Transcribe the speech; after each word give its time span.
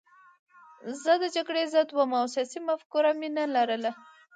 زه 1.01 1.11
د 1.21 1.23
جګړې 1.35 1.63
ضد 1.73 1.89
وم 1.93 2.11
او 2.19 2.25
سیاسي 2.33 2.59
مفکوره 2.69 3.11
مې 3.19 3.29
نه 3.37 3.45
لرله 3.55 3.91